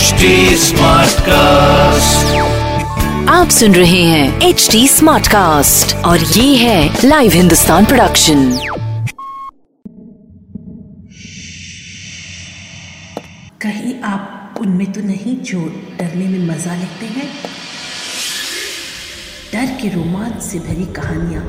HD 0.00 0.28
Smartcast. 0.56 2.28
आप 3.28 3.48
सुन 3.50 3.74
रहे 3.74 4.02
हैं 4.02 4.40
एच 4.40 4.68
डी 4.72 4.88
स्मार्ट 4.88 5.26
कास्ट 5.28 5.94
और 5.96 6.18
ये 6.18 6.56
है 6.56 7.00
लाइव 7.04 7.32
हिंदुस्तान 7.32 7.84
प्रोडक्शन 7.84 8.52
कहीं 13.62 14.00
आप 14.00 14.54
उनमें 14.60 14.92
तो 14.92 15.00
नहीं 15.00 15.36
जो 15.36 15.60
डरने 15.98 16.28
में 16.28 16.46
मज़ा 16.48 16.74
लेते 16.74 17.06
हैं? 17.06 17.28
डर 19.52 19.66
के 19.82 19.88
रोमांच 19.88 20.42
से 20.42 20.58
भरी 20.58 20.86
कहानियाँ। 20.92 21.44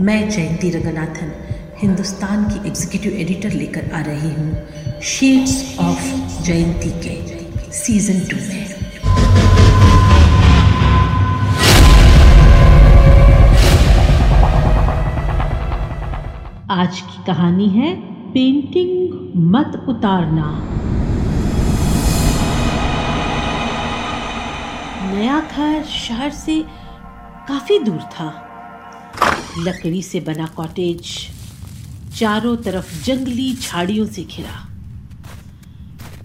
मैं 0.00 0.30
जयंती 0.30 0.70
रंगनाथन 0.70 1.32
हिंदुस्तान 1.78 2.44
की 2.44 2.68
एग्जीक्यूटिव 2.68 3.20
एडिटर 3.20 3.52
लेकर 3.52 3.92
आ 3.94 4.00
रही 4.00 4.34
हूँ। 4.34 5.00
शेड्स 5.02 5.78
ऑफ़ 5.78 6.42
जयंती 6.42 6.90
के। 6.90 7.37
सीज़न 7.72 8.20
टू 8.20 8.36
में। 8.36 8.76
आज 16.70 17.00
की 17.00 17.24
कहानी 17.26 17.68
है 17.68 17.94
पेंटिंग 18.32 19.12
मत 19.36 19.84
उतारना। 19.88 20.48
नया 25.12 25.40
घर 25.40 25.82
शहर 25.84 26.30
से 26.30 26.64
काफ़ी 27.48 27.78
दूर 27.78 28.00
था। 28.00 28.30
लकड़ी 29.58 30.02
से 30.02 30.20
बना 30.20 30.46
कॉटेज 30.46 31.28
चारों 32.18 32.56
तरफ़ 32.56 33.04
जंगली 33.04 33.52
झाड़ियों 33.54 34.06
से 34.06 34.22
घिरा। 34.22 34.67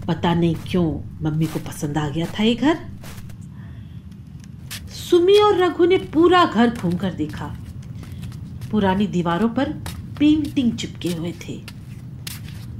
पता 0.06 0.34
नहीं 0.34 0.54
क्यों 0.54 1.14
मम्मी 1.22 1.46
को 1.46 1.58
पसंद 1.58 1.98
आ 1.98 2.08
गया 2.08 2.26
था 2.26 2.42
ये 2.42 2.54
घर। 2.54 2.78
सुमी 5.10 5.38
और 5.38 5.56
रघु 5.56 5.84
ने 5.84 5.98
पूरा 5.98 6.44
घर 6.44 6.70
घूमकर 6.70 7.14
देखा। 7.14 7.56
पुरानी 8.70 9.06
दीवारों 9.06 9.48
पर 9.48 9.72
पेंटिंग 10.18 10.72
चिपके 10.72 11.08
हुए 11.08 11.32
थे। 11.32 11.62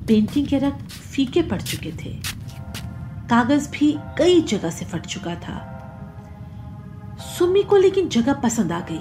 पेंटिंग 0.08 0.46
के 0.46 0.58
रंग 0.58 0.72
फीके 0.88 1.42
पड़ 1.42 1.62
चुके 1.62 1.92
थे। 1.92 2.18
कागज़ 3.30 3.70
भी 3.70 3.98
कई 4.18 4.40
जगह 4.40 4.70
से 4.70 4.84
फट 4.84 5.06
चुका 5.06 5.34
था। 5.34 5.70
सुमी 7.38 7.62
को 7.62 7.76
लेकिन 7.76 8.08
जगह 8.08 8.32
पसंद 8.32 8.72
आ 8.72 8.80
गई। 8.80 9.00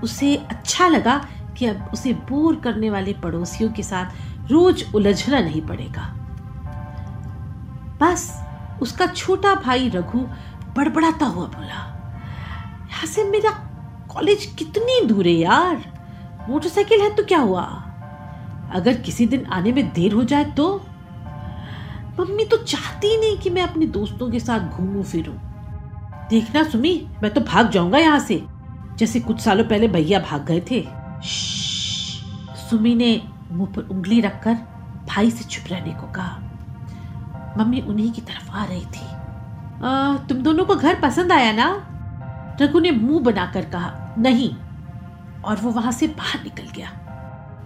उसे 0.00 0.36
अच्छा 0.36 0.88
लगा 0.88 1.28
कि 1.58 1.66
अब 1.66 1.90
उसे 1.92 2.12
बोर 2.12 2.56
करने 2.56 2.90
वाले 2.90 3.12
पड़ोसियों 3.12 3.72
के 3.72 3.82
साथ 3.82 4.06
रोज 4.50 4.84
उलझना 4.94 5.40
नहीं 5.40 5.62
पड़ेगा। 5.62 6.17
बस 8.00 8.32
उसका 8.82 9.06
छोटा 9.06 9.54
भाई 9.54 9.88
रघु 9.88 10.18
बड़बड़ाता 10.76 11.26
हुआ 11.26 11.46
बोला, 11.46 11.84
यहाँ 12.90 13.06
से 13.06 13.24
मेरा 13.24 13.50
कॉलेज 14.14 14.44
कितनी 14.58 15.00
दूर 15.06 15.26
है 15.26 15.32
यार? 15.32 15.76
मोटरसाइकिल 16.48 17.00
है 17.00 17.14
तो 17.14 17.24
क्या 17.24 17.38
हुआ? 17.38 17.62
अगर 18.74 18.96
किसी 18.96 19.26
दिन 19.26 19.46
आने 19.46 19.72
में 19.72 19.92
देर 19.92 20.12
हो 20.12 20.24
जाए 20.24 20.44
तो? 20.52 20.74
मम्मी 22.20 22.44
तो 22.44 22.56
चाहती 22.56 23.16
नहीं 23.20 23.38
कि 23.38 23.50
मैं 23.50 23.62
अपने 23.62 23.86
दोस्तों 23.86 24.30
के 24.30 24.40
साथ 24.40 24.68
घूमूं 24.68 25.02
फिरूं। 25.02 25.34
देखना 26.30 26.62
सुमी, 26.62 26.94
मैं 27.22 27.32
तो 27.34 27.40
भाग 27.40 27.70
जाऊँगा 27.70 27.98
यहाँ 27.98 28.18
से। 28.20 28.42
जैसे 28.98 29.20
कुछ 29.20 29.40
सालों 29.40 29.64
पहले 29.64 29.88
भैया 29.88 30.18
भाग 30.20 30.44
गए 30.44 30.60
थे। 30.70 30.84
सुमी 32.60 32.94
ने 32.94 33.20
मुँह 33.52 33.72
पर 33.72 33.88
उंगली 33.90 34.20
रखकर 34.20 34.54
भाई 35.08 35.30
से 35.30 35.44
चुप 35.44 35.72
रहने 35.72 35.92
को 35.92 36.12
कहा। 36.12 36.42
मम्मी 37.58 37.80
उन्हीं 37.80 38.12
की 38.12 38.20
तरफ़ 38.20 38.50
आ 38.50 38.64
रही 38.64 38.84
थी। 38.86 39.06
आ, 39.84 40.16
तुम 40.16 40.38
दोनों 40.38 40.64
को 40.64 40.76
घर 40.76 40.94
पसंद 40.94 41.32
आया 41.32 41.52
ना? 41.52 41.68
रघु 42.60 42.80
ने 42.80 42.90
मुँह 42.90 43.20
बनाकर 43.22 43.64
कहा 43.64 44.14
नहीं। 44.18 44.54
और 45.44 45.56
वो 45.56 45.70
वहाँ 45.70 45.92
से 45.92 46.06
बाहर 46.06 46.42
निकल 46.44 46.70
गया। 46.76 46.90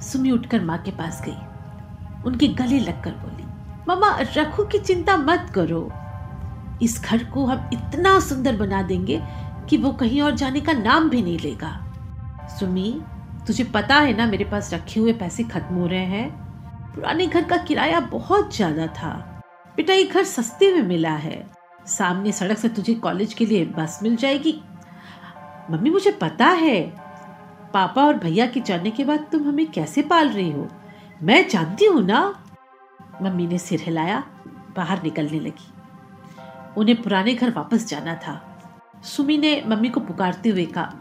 सुमी 0.01 0.31
उठकर 0.31 0.61
माँ 0.61 0.79
के 0.79 0.91
पास 0.91 1.23
गई। 1.27 1.37
उनके 2.27 2.49
गले 2.49 2.81
लगकर 2.81 3.11
बोली 3.11 3.45
मम्मा 3.89 4.19
रघु 4.37 4.65
की 4.65 4.79
चिंता 4.79 5.17
मत 5.17 5.53
करो। 5.55 5.91
इस 6.83 7.03
घर 7.05 7.25
को 7.25 7.47
हम 7.47 7.71
इतना 7.73 8.21
सुंदर 8.21 8.57
बना 8.57 8.83
देंगे 8.83 9.23
कि 9.69 9.77
वो 9.77 9.93
कहीं 9.93 10.23
और 10.23 10.35
जाने 10.35 10.61
का 10.61 10.73
नाम 10.73 11.09
भी 11.11 11.23
नहीं 11.23 11.39
लेगा। 11.39 11.79
सुमी 12.61 13.01
तुझे 13.47 13.65
पता 13.65 13.95
है 13.95 14.17
ना 14.17 14.27
मेरे 14.27 14.45
पास 14.45 14.75
रखे 14.75 15.01
हुए 15.01 15.13
पैसे 15.13 15.45
खत्म 15.45 15.75
हो 15.75 15.87
रहे 15.87 16.05
हैं? 16.05 16.31
पुराने 16.95 17.27
घर 17.27 17.45
का 17.45 17.57
किराया 17.57 18.01
बहुत 18.01 18.57
ज़्यादा 18.57 18.87
था। 18.87 19.32
बेटा 19.77 19.95
ये 19.95 20.05
घर 20.05 20.25
सस्ते 20.25 20.75
में 20.75 20.83
मिला 20.83 21.11
है। 21.11 21.47
सामने 21.87 22.33
सड़क 22.33 22.59
से 22.59 22.69
तुझे 22.69 22.95
कॉलेज 22.95 23.35
के 23.35 23.47
लिए 23.47 23.65
बस 23.65 24.01
मिल 24.03 24.17
जाएगी। 24.17 24.63
मम्मी, 25.71 25.91
मुझे 25.91 26.11
पता 26.11 26.47
है। 26.47 26.93
पापा 27.75 28.05
और 28.05 28.15
भैया 28.15 28.47
के 28.47 28.61
जाने 28.61 28.91
के 28.91 29.05
बाद 29.05 29.29
तुम 29.33 29.49
हमें 29.49 29.71
कैसे 29.71 30.03
पाल 30.03 30.29
रही 30.29 30.51
हो? 30.51 30.69
मैं 31.23 31.49
जानती 31.49 31.85
हूँ 31.85 32.03
ना। 32.03 32.45
मम्मी 33.23 33.47
ने 33.47 33.59
सिर 33.59 33.81
हिलाया, 33.81 34.25
बाहर 34.77 35.03
निकलने 35.03 35.41
लगी। 35.41 35.73
उन्हें 36.77 37.03
पुराने 37.03 37.35
घर 37.35 37.51
वापस 37.51 37.89
जाना 37.89 38.15
था। 38.15 38.59
सुमी 39.05 39.39
ने 39.39 39.63
मम्मी 39.67 39.89
को 39.89 40.01
पुकारते 40.01 40.49
हुए 40.49 40.67
कहा, 40.67 40.95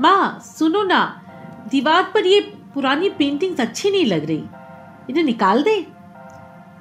माँ, 0.00 0.40
सुनो 0.40 0.82
ना, 0.82 1.22
दीवार 1.70 2.02
पर 2.02 2.26
ये 2.26 2.40
पुरानी 2.74 3.10
पेंटिंग्स 3.10 3.60
अच्छी 3.60 3.90
नहीं 3.90 4.06
लग 4.06 4.24
रही। 4.24 4.44
इन्हें 5.10 5.24
निकाल 5.24 5.62
दे? 5.62 5.93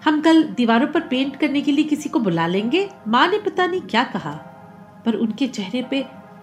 हम 0.03 0.19
कल 0.21 0.43
दीवारों 0.53 0.87
पर 0.87 1.01
पेंट 1.01 1.35
करने 1.35 1.61
के 1.61 1.71
लिए 1.71 1.83
किसी 1.85 2.09
को 2.09 2.19
बुला 2.19 2.45
लेंगे। 2.47 2.89
माँ 3.07 3.27
ने 3.27 3.37
पता 3.37 3.65
नहीं 3.65 3.81
क्या 3.81 4.03
कहा, 4.03 4.31
पर 5.05 5.15
उनके 5.15 5.47
चेहरे 5.47 5.81
पे 5.81 6.01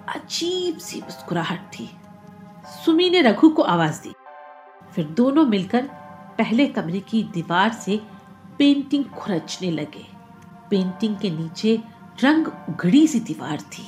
अजीब 0.09 0.79
सी 0.79 1.01
मुस्कुराहट 1.01 1.67
थी। 1.73 1.89
सुमी 2.77 3.09
ने 3.11 3.21
रघु 3.23 3.49
को 3.49 3.63
आवाज़ 3.65 4.01
दी। 4.03 4.13
फिर 4.95 5.05
दोनों 5.17 5.45
मिलकर 5.47 5.89
पहले 6.39 6.67
कमरे 6.69 7.01
की 7.01 7.23
दीवार 7.35 7.73
से 7.73 8.01
पेंटिंग 8.59 9.05
खुरचने 9.17 9.71
लगे। 9.71 10.07
पेंटिंग 10.71 11.17
के 11.17 11.31
नीचे 11.31 11.79
रंग 12.23 12.47
उघड़ी 12.47 13.07
सी 13.07 13.21
दीवार 13.21 13.61
थी। 13.73 13.87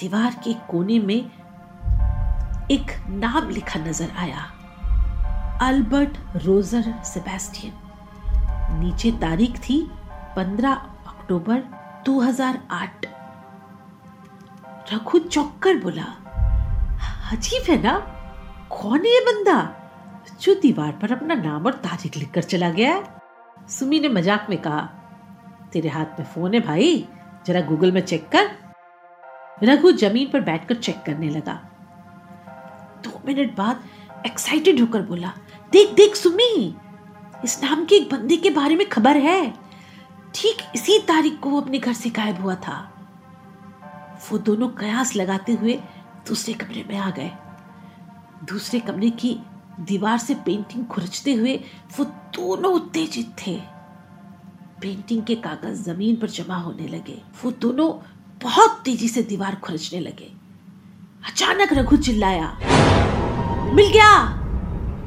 दीवार 0.00 0.36
के 0.44 0.54
कोने 0.68 0.98
में 0.98 1.18
एक 2.70 2.96
नाम 3.08 3.48
लिखा 3.50 3.80
नज़र 3.80 4.10
आया, 4.18 4.46
अल्बर्ट 5.62 6.18
रोजर 6.44 6.94
सेबेस्टियन। 7.04 7.72
नीचे 8.70 9.10
तारीख 9.10 9.58
थी 9.58 9.90
15 10.36 10.72
अक्टूबर 11.06 11.62
2008 12.06 13.06
रघु 14.92 15.18
चौककर 15.18 15.76
बोला, 15.76 16.04
अजीब 17.32 17.62
है 17.70 17.82
ना? 17.82 17.98
कौन 18.70 18.98
है 18.98 19.12
ये 19.12 19.20
बंदा? 19.20 19.56
जो 20.40 20.54
दीवार 20.54 20.92
पर 20.92 21.12
अपना 21.12 21.34
नाम 21.34 21.66
और 21.66 21.72
तारीख 21.72 22.16
लिखकर 22.16 22.42
चला 22.42 22.70
गया 22.70 22.94
है? 22.94 23.04
सुमी 23.68 24.00
ने 24.00 24.08
मज़ाक 24.08 24.46
में 24.50 24.62
कहा, 24.62 24.80
तेरे 25.72 25.88
हाथ 25.88 26.20
में 26.20 26.26
फ़ोन 26.26 26.54
है 26.54 26.60
भाई, 26.60 27.08
जरा 27.46 27.60
गूगल 27.60 27.92
में 27.92 28.00
चेक 28.00 28.28
कर। 28.28 28.50
रघु 29.64 29.92
ज़मीन 29.92 30.30
पर 30.30 30.40
बैठकर 30.40 30.74
चेक 30.74 31.02
करने 31.06 31.28
लगा। 31.28 31.54
दो 33.04 33.20
मिनट 33.26 33.56
बाद 33.56 33.82
एक्साइटेड 34.26 34.80
होकर 34.80 35.02
बोला, 35.02 35.32
देख 35.72 35.94
देख 35.94 36.14
सुमी 36.14 36.76
नाम 37.62 37.84
के 37.84 37.94
एक 37.94 38.10
बंदे 38.12 38.36
के 38.36 38.50
बारे 38.50 38.76
में 38.76 38.88
खबर 38.88 39.16
है। 39.16 39.54
ठीक 40.34 40.56
इसी 40.74 40.98
तारीख 40.98 41.38
को 41.40 41.50
वो 41.50 41.60
अपने 41.60 41.78
घर 41.78 41.92
से 41.92 42.10
गायब 42.10 42.42
हुआ 42.42 42.54
था। 42.54 42.78
वो 44.30 44.38
दोनों 44.38 44.68
कयास 44.68 45.16
लगाते 45.16 45.52
हुए 45.52 45.74
दूसरे 46.28 46.54
कमरे 46.54 46.84
में 46.88 46.96
आ 46.96 47.10
गए। 47.10 47.30
दूसरे 48.44 48.80
कमरे 48.80 49.10
की 49.10 49.38
दीवार 49.80 50.18
से 50.18 50.34
पेंटिंग 50.34 50.86
खुरचते 50.86 51.34
हुए 51.34 51.64
वो 51.98 52.04
दोनों 52.04 52.72
उत्तेजित 52.72 53.34
थे। 53.46 53.56
पेंटिंग 54.80 55.22
के 55.22 55.34
कागज़ 55.34 55.82
ज़मीन 55.82 56.16
पर 56.16 56.30
जमा 56.30 56.56
होने 56.56 56.88
लगे। 56.88 57.22
वो 57.44 57.50
दोनों 57.50 57.90
बहुत 58.42 58.82
तेज़ी 58.84 59.08
से 59.08 59.22
दीवार 59.22 59.54
खुरचने 59.54 60.00
लगे। 60.00 60.32
अचानक 61.26 61.72
रघु 61.72 61.96
चिल्लाया, 61.96 62.58
मिल 63.74 63.92
गया! 63.92 64.42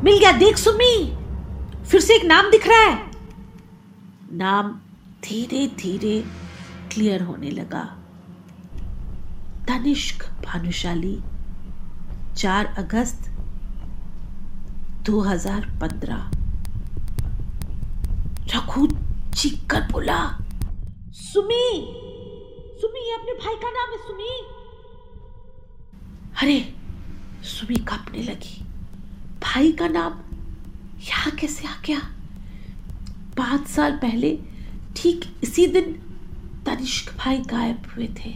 मिल 0.03 0.17
गया, 0.17 0.31
देख 0.31 0.57
सुमी 0.57 1.18
फिर 1.91 2.01
से 2.01 2.15
एक 2.15 2.25
नाम 2.25 2.51
दिख 2.51 2.67
रहा 2.67 2.79
है। 2.79 3.11
नाम 4.31 4.71
धीरे 5.23 5.67
धीरे 5.67 6.23
क्लियर 6.93 7.23
होने 7.23 7.49
लगा। 7.49 7.97
तनिष्क 9.67 10.25
भानुशाली, 10.45 11.21
चार 12.37 12.65
अगस्त 12.65 13.31
2015 15.05 16.31
रघु 18.55 18.87
चीख 19.35 19.67
कर 19.69 19.81
बोला, 19.91 20.39
सुमी 21.11 21.95
सुमी, 22.81 22.99
ये 22.99 23.15
अपने 23.15 23.33
भाई 23.33 23.55
का 23.55 23.69
नाम 23.71 23.89
है, 23.91 23.97
सुमी। 23.97 24.41
अरे, 26.41 26.75
सुमी 27.43 27.75
कांपने 27.75 28.23
लगी। 28.23 28.63
भाई 29.43 29.71
का 29.71 29.87
नाम 29.87 30.28
यहाँ 30.99 31.31
कैसे 31.31 31.67
आ 31.67 31.75
गया? 31.85 31.99
पाँच 33.37 33.67
साल 33.67 33.97
पहले 33.97 34.37
ठीक 34.95 35.25
इसी 35.43 35.67
दिन 35.67 35.91
तनिष्क 36.65 37.15
भाई 37.17 37.37
गायब 37.49 37.87
हुए 37.95 38.07
थे। 38.17 38.33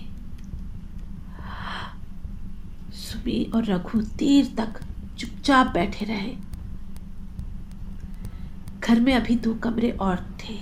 सुमी 2.93 3.43
और 3.55 3.65
रघु 3.65 4.01
देर 4.17 4.53
तक 4.57 4.79
चुपचाप 5.17 5.67
बैठे 5.67 6.05
रहे। 6.05 6.35
घर 8.79 8.99
में 8.99 9.13
अभी 9.13 9.35
दो 9.35 9.53
कमरे 9.53 9.91
और 9.91 10.25
थे। 10.39 10.57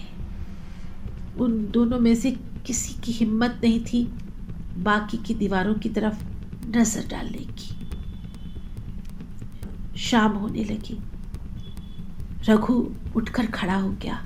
उन 1.40 1.70
दोनों 1.72 2.00
में 2.00 2.16
से 2.16 2.32
किसी 2.66 2.94
की 3.02 3.12
हिम्मत 3.12 3.60
नहीं 3.64 3.80
थी 3.86 4.04
बाकी 4.84 5.18
की 5.18 5.34
दीवारों 5.34 5.74
की 5.76 5.90
तरफ़ 5.90 6.24
नज़र 6.68 7.08
डालने 7.08 7.46
की। 7.54 7.70
शाम 10.00 10.32
होने 10.32 10.64
लगी। 10.64 11.00
रघु 12.46 12.94
उठकर 13.16 13.46
खड़ा 13.46 13.76
हो 13.76 13.90
गया। 13.90 14.26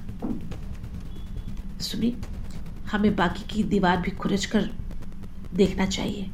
सुनी 1.82 2.16
हमें 2.92 3.16
बाकी 3.16 3.44
की 3.54 3.64
दीवार 3.64 3.98
भी 3.98 4.12
खुरच 4.12 4.46
कर 4.46 4.70
देखना 5.54 5.86
चाहिए। 5.86 6.32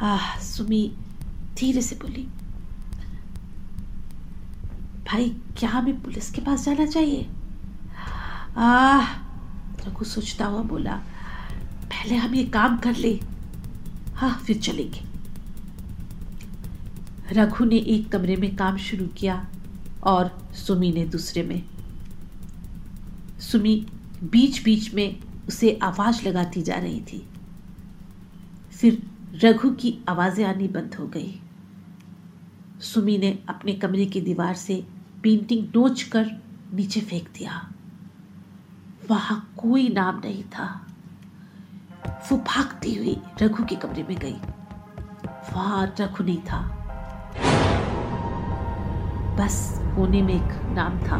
आह, 0.00 0.38
सुमी, 0.40 0.92
धीरे 1.58 1.82
से 1.82 1.96
बोली। 1.96 2.28
भाई, 5.04 5.36
क्या 5.58 5.70
हमें 5.70 6.02
पुलिस 6.02 6.30
के 6.30 6.40
पास 6.40 6.64
जाना 6.64 6.86
चाहिए? 6.86 7.28
आह, 8.56 9.12
रघु 9.86 10.04
सोचता 10.04 10.46
हुआ 10.46 10.62
बोला, 10.62 10.92
पहले 11.84 12.16
हम 12.16 12.34
ये 12.34 12.44
काम 12.44 12.78
कर 12.78 12.96
ले। 12.96 13.20
हाँ 14.14 14.42
फिर 14.46 14.58
चलेंगे। 14.58 15.04
रघु 17.32 17.64
ने 17.64 17.76
एक 17.76 18.12
कमरे 18.12 18.36
में 18.36 18.56
काम 18.56 18.76
शुरू 18.76 19.06
किया। 19.06 19.46
और 20.02 20.48
सुमी 20.54 20.92
ने 20.92 21.06
दूसरे 21.06 21.42
में। 21.42 21.64
सुमी 23.40 23.86
बीच 24.24 24.64
बीच 24.64 24.94
में 24.94 25.18
उसे 25.48 25.78
आवाज़ 25.82 26.28
लगाती 26.28 26.62
जा 26.62 26.74
रही 26.74 27.00
थी। 27.00 27.28
फिर 28.80 29.10
रघु 29.34 29.70
की 29.70 29.98
आवाज़ें 30.08 30.44
आनी 30.44 30.68
बंद 30.68 30.94
हो 30.94 31.06
गई। 31.06 31.40
सुमी 32.80 33.18
ने 33.18 33.38
अपने 33.48 33.74
कमरे 33.74 34.06
की 34.06 34.20
दीवार 34.20 34.54
से 34.54 34.86
पेंटिंग 35.22 35.68
नोच 35.76 36.02
कर 36.02 36.30
नीचे 36.74 37.00
फेंक 37.00 37.28
दिया। 37.38 37.72
वहाँ 39.10 39.54
कोई 39.58 39.88
नाम 39.88 40.18
नहीं 40.18 40.44
था। 40.44 40.86
वो 42.06 42.36
भागती 42.36 42.94
हुई 42.94 43.16
रघु 43.42 43.64
के 43.64 43.76
कमरे 43.76 44.02
में 44.02 44.18
गई। 44.18 44.36
वहाँ 45.54 45.94
रघु 46.00 46.24
नहीं 46.24 46.42
था। 46.42 46.77
बस 49.38 49.80
कोने 49.96 50.22
में 50.22 50.34
एक 50.34 50.62
नाम 50.62 50.98
था। 50.98 51.16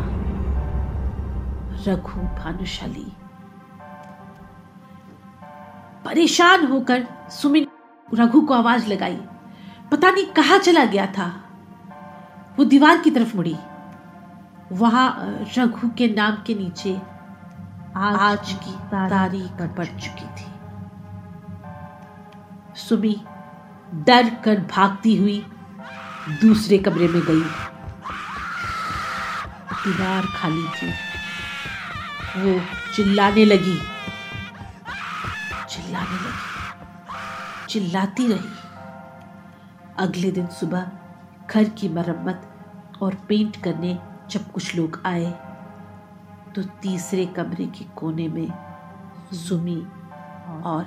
रघु 1.87 2.21
भानुशाली। 2.21 3.13
परेशान 6.05 6.67
होकर 6.67 7.07
सुमिन 7.31 7.67
रघु 8.15 8.41
को 8.41 8.55
आवाज़ 8.55 8.87
लगाई। 8.87 9.17
पता 9.93 10.11
नहीं 10.11 10.27
कहा 10.27 10.59
चला 10.59 10.85
गया 10.85 11.07
था। 11.07 11.45
वो 12.59 12.65
दीवार 12.65 12.99
की 12.99 13.11
तरफ़ 13.11 13.37
मुड़ी। 13.37 13.57
वहाँ 14.73 15.25
रघु 15.59 15.89
के 15.89 16.09
नाम 16.09 16.37
के 16.47 16.55
नीचे 16.55 17.03
आज, 17.97 18.15
आज 18.15 18.53
की 18.53 18.73
तारीख 18.73 19.77
पड़ 19.77 19.87
चुकी 19.87 20.25
थी। 20.25 20.47
सुमी 22.75 23.25
डर 23.95 24.35
कर 24.45 24.61
भागती 24.61 25.17
हुई 25.17 25.47
दूसरे 26.29 26.79
कमरे 26.79 27.09
में 27.09 27.23
गई। 27.23 27.43
दीवार 29.89 30.27
खाली 30.27 30.69
थी। 30.69 30.91
वो 32.37 32.61
चिल्लाने 32.95 33.45
लगी। 33.45 33.79
चिल्लाने 35.69 36.17
लगी। 36.17 37.67
चिल्लाती 37.69 38.27
रही। 38.33 38.51
अगले 39.99 40.31
दिन 40.31 40.47
सुबह 40.47 40.91
घर 41.51 41.69
की 41.69 41.89
मरम्मत 41.89 42.55
और 43.03 43.15
पेंट 43.15 43.57
करने 43.63 43.99
जब 44.31 44.53
कुछ 44.53 44.75
लोग 44.77 45.03
आए 45.07 45.31
तो 46.53 46.63
तीसरे 46.63 47.27
कमरे 47.27 47.67
के 47.67 47.85
कोने 47.85 48.29
में 48.29 48.49
सुमी 49.33 49.77
और 50.65 50.85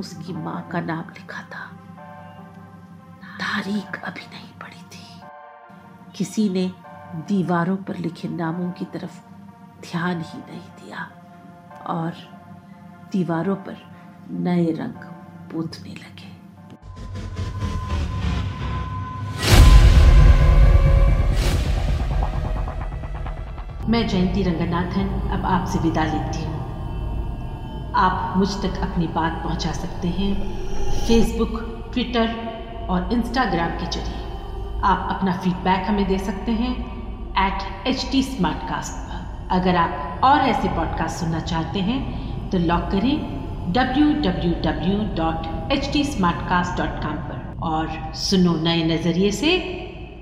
उसकी 0.00 0.32
माँ 0.32 0.68
का 0.72 0.80
नाम 0.80 1.10
लिखा 1.10 1.42
था। 1.42 1.64
तारीख 3.36 4.02
अभी 4.02 4.26
नहीं 4.26 4.52
पड़ी 4.60 4.82
थी। 4.82 5.20
किसी 6.14 6.48
ने 6.48 6.72
दीवारों 7.10 7.76
पर 7.76 7.96
लिखे 7.96 8.28
नामों 8.28 8.70
की 8.70 8.84
तरफ़ 8.84 9.20
ध्यान 9.82 10.20
ही 10.20 10.38
नहीं 10.38 10.60
दिया 10.60 11.08
और 11.86 12.12
दीवारों 13.12 13.56
पर 13.56 13.76
नए 14.30 14.72
रंग 14.72 14.94
पोतने 15.52 15.90
लगे। 15.90 16.28
मैं 23.90 24.06
जयंती 24.08 24.42
रंगनाथन 24.42 25.08
अब 25.30 25.46
आपसे 25.46 25.78
विदा 25.78 26.04
लेती 26.04 26.44
हूँ। 26.44 26.58
आप 27.94 28.36
मुझ 28.36 28.48
तक 28.48 28.78
अपनी 28.82 29.06
बात 29.06 29.42
पहुँचा 29.44 29.72
सकते 29.72 30.08
हैं 30.08 30.34
फेसबुक 31.06 31.90
ट्विटर 31.92 32.34
और 32.90 33.12
इंस्टाग्राम 33.12 33.70
के 33.70 33.86
ज़रिए। 33.86 34.80
आप 34.84 35.16
अपना 35.16 35.36
फीडबैक 35.38 35.88
हमें 35.88 36.06
दे 36.08 36.18
सकते 36.18 36.52
हैं। 36.52 36.89
एट 37.40 37.86
एच 37.86 38.06
टी 38.12 38.22
पर। 38.22 39.48
अगर 39.50 39.76
आप 39.76 40.20
और 40.24 40.40
ऐसे 40.40 40.68
पॉडकास्ट 40.68 41.20
सुनना 41.20 41.40
चाहते 41.40 41.80
हैं 41.80 42.00
तो 42.50 42.58
लॉक 42.58 42.88
करें 42.92 43.16
W 43.72 44.12
W 44.22 44.52
W 44.62 44.98
dot 45.16 45.72
H 45.72 45.90
T 45.92 46.04
पर। 46.22 47.38
और 47.62 48.12
सुनो 48.14 48.54
नए 48.62 48.82
नज़रिए 48.84 49.30
से 49.32 49.56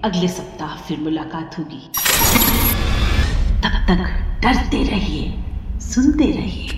अगले 0.05 0.29
सप्ताह 0.29 0.77
फिर 0.79 1.01
मुलाकात 1.01 1.59
होगी। 1.59 1.83
तब 3.63 3.79
तक 3.89 4.03
डरते 4.43 4.83
रहिए, 4.85 5.35
सुनते 5.83 6.31
रहिए। 6.33 6.78